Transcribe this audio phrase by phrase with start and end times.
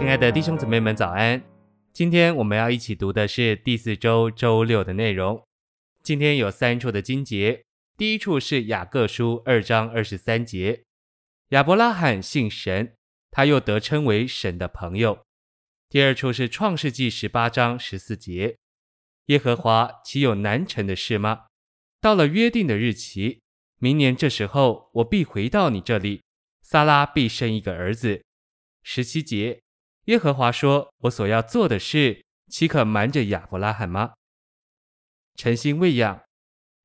[0.00, 1.44] 亲爱的弟兄姊妹们，早安！
[1.92, 5.46] 今天我们要一起读的是第四周周六的内容。
[6.02, 7.62] 今天有三处的经节，
[7.98, 10.84] 第一处是雅各书二章二十三节，
[11.50, 12.94] 亚伯拉罕信神，
[13.30, 15.22] 他又得称为神的朋友。
[15.90, 18.56] 第二处是创世纪十八章十四节，
[19.26, 21.44] 耶和华岂有难成的事吗？
[22.00, 23.42] 到了约定的日期，
[23.78, 26.22] 明年这时候，我必回到你这里，
[26.62, 28.22] 撒拉必生一个儿子。
[28.82, 29.60] 十七节，
[30.10, 34.14] 耶和华说：“我所要做的事，岂可瞒着亚伯拉罕吗？”
[35.38, 36.24] 诚心喂养，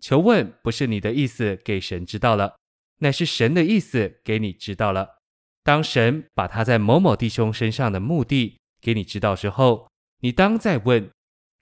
[0.00, 2.56] 求问不是你的意思给神知道了，
[2.98, 5.18] 乃是神的意思给你知道了。
[5.62, 11.08] 当神把他在某某弟兄身上的目的给你知道之后，你当再问：“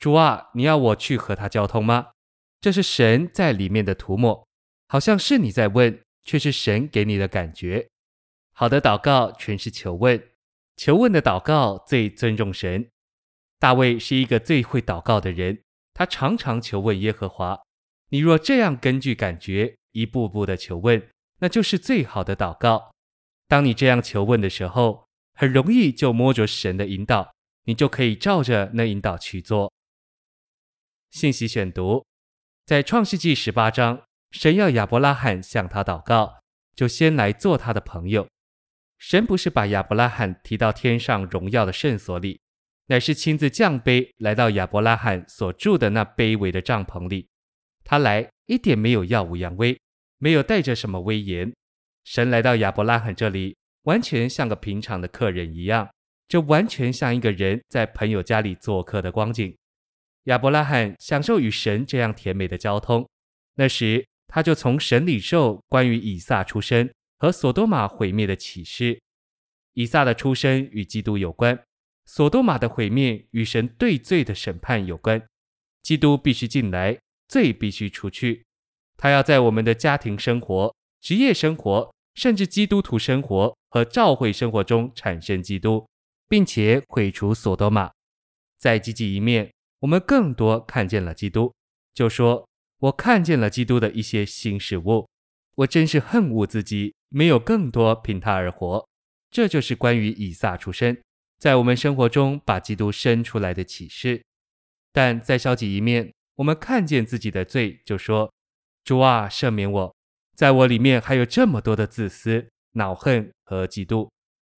[0.01, 2.12] 主啊，你要我去和他交通吗？”
[2.62, 4.46] 这是神在里面的涂抹，
[4.88, 7.87] 好像是你在问，却是神给你的感觉。
[8.54, 10.29] 好的祷告全是求问，
[10.80, 12.88] 求问的祷告最尊重神。
[13.59, 17.60] 大卫是一个最会祷告的人，他常常求问耶和华。
[18.09, 21.06] 你若这样根据感觉一步步的求问，
[21.40, 22.92] 那就是最好的祷告。
[23.46, 27.30] 当你这样求问的时候，很容易就摸着神的引导，
[27.65, 29.70] 你就可以照着那引导去做。
[31.10, 32.06] 信息选读，
[32.65, 36.40] 在创世纪十八章，神要亚伯拉罕向他祷告，
[36.74, 38.26] 就先来做他的朋友。
[39.01, 42.38] 神不是把亚伯拉罕提到天上荣耀的圣所里，
[42.88, 47.26] 乃是亲自降卑来到亚伯拉罕所住的那卑微的帐篷里。
[47.82, 49.80] 他来一点没有耀武扬威，
[50.18, 51.51] 没有带着什么威严。
[52.04, 55.88] 神来到亚伯拉罕这里，完全像个平常的客人一样，
[56.28, 59.56] 这完全像一个人在朋友家里做客的光景。
[60.24, 63.09] 亚伯拉罕享受与神这样甜美的交通，
[63.54, 66.91] 那时他就从神里受关于以撒出生。
[67.21, 68.99] 和索多玛毁灭的启示，
[69.75, 71.62] 以撒的出生与基督有关，
[72.06, 75.22] 索多玛的毁灭与神对罪的审判有关。
[75.83, 78.47] 基督必须进来，罪必须出去。
[78.97, 85.87] 他要在我们的家庭生活、职业生活，甚至基督徒生活和教会生活中产生基督，
[86.27, 87.91] 并且毁除索多玛。
[88.59, 91.53] 在积极一面，我们更多看见了基督，
[91.93, 92.49] 就说
[92.81, 95.06] ：“我看见了基督的一些新事物。”
[95.56, 96.94] 我真是恨恶自己。
[97.10, 98.88] 没有更多凭他而活，
[99.31, 100.97] 这就是关于以撒出生，
[101.38, 104.22] 在我们生活中把基督生出来的启示。
[104.93, 108.32] 但在消极一面，我们看见自己的罪，就说
[108.82, 109.94] ：“主啊，赦免我，
[110.34, 114.09] 在我里面还有这么多的自私、恼恨和嫉妒，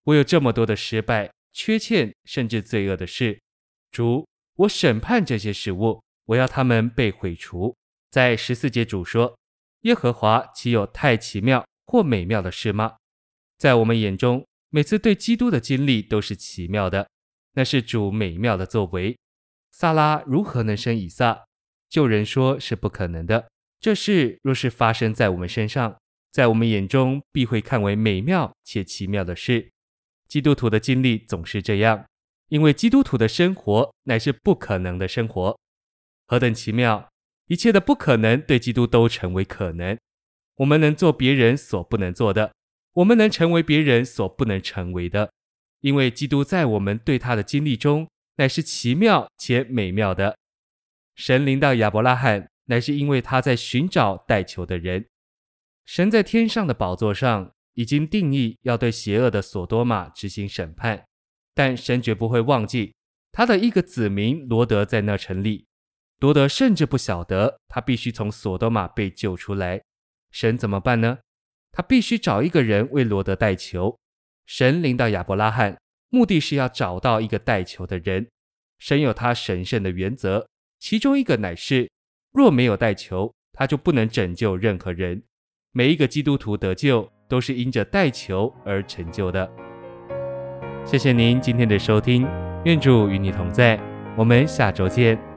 [0.05, 3.41] 我有这么多的失败、缺欠，甚至罪恶的事。
[3.91, 4.27] 主，
[4.57, 7.75] 我审判这些事物，我要他们被毁除。”
[8.11, 9.39] 在十四节，主说
[9.83, 12.97] ：“耶和华岂有太奇妙？”或美妙的事吗？
[13.59, 17.07] 在我们眼中，每次对基督的经历都是奇妙的，
[17.53, 19.15] 那是主美妙的作为。
[19.71, 21.45] 撒拉如何能生以撒？
[21.91, 23.47] 旧人说是不可能的。
[23.79, 25.99] 这事若是发生在我们身上，
[26.31, 29.71] 在我们眼中必会看为美妙且奇妙的事。
[30.27, 32.07] 基督徒的经历总是这样，
[32.49, 35.61] 因为基督徒的生活乃是不可能的生活。
[36.27, 37.07] 何等奇妙！
[37.49, 39.99] 一切的不可能对基督都成为可能。
[40.63, 42.53] 我们能做别人所不能做的，
[42.93, 45.33] 我们能成为别人所不能成为的，
[45.81, 50.37] 因为基督在我们对他的经历中乃是奇妙且美妙的。
[51.17, 55.07] 神临到亚伯拉罕，乃是因为他在寻找代求的人。
[55.85, 61.05] 神在天上的宝座上已经定义要对邪恶的索多玛执行审判，
[61.55, 62.95] 但神绝不会忘记
[63.33, 65.67] 他的一个子民罗得在那城里。
[66.21, 69.83] 罗得甚至不晓得他必须从索多玛被救出来。
[70.33, 71.19] 神怎么办呢？
[71.71, 73.99] 他必须找一个人为罗德代求。
[74.47, 75.79] 神临到亚伯拉罕，
[76.09, 78.29] 目的是要找到一个代求的人。
[78.79, 80.49] 神有他神圣的原则，
[80.81, 81.89] 其中一个乃是：
[82.33, 85.23] 若没有代求，他就不能拯救任何人。
[85.71, 89.49] 每一个基督徒得救，都是因着代求而成就的。
[90.85, 92.27] 谢谢您今天的收听，
[92.65, 93.81] 愿主与你同在，
[94.17, 95.32] 我们下周见。